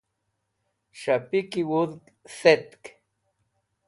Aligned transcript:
shapik 0.99 1.51
wudg 1.69 1.93
thetk 2.39 2.83